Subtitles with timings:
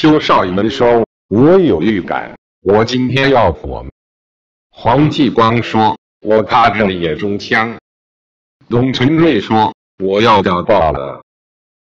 [0.00, 3.84] 邱少爷们说：“我有预感，我今天要火。”
[4.72, 7.76] 黄继光说：“我看着了野中枪。”
[8.70, 11.20] 董存瑞说：“我要掉爆了。”